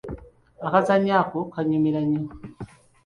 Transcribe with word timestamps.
Akazannyo 0.67 1.13
ako 1.21 1.39
kannyumira 1.53 1.99
nnyo. 2.07 2.23